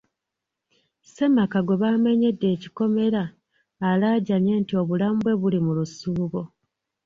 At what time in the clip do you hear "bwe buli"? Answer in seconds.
5.21-5.59